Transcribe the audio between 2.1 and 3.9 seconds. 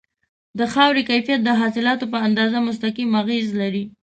په اندازه مستقیم اغیز لري.